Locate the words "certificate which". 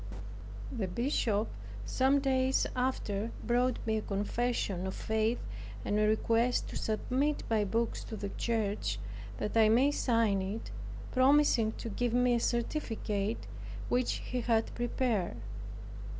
12.39-14.13